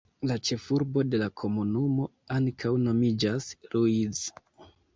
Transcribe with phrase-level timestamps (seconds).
[0.29, 2.09] La ĉefurbo de la komunumo
[2.39, 4.27] ankaŭ nomiĝas Ruiz.